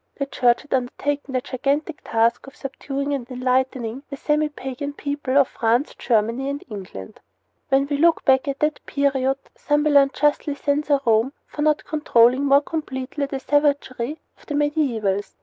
[0.17, 5.37] The Church had undertaken the gigantic task of subduing and enlightening the semi pagan peoples
[5.37, 7.19] of France and Germany and England.
[7.69, 12.45] When we look back at that period some will unjustly censure Rome for not controlling
[12.45, 15.35] more completely the savagery of the medievals.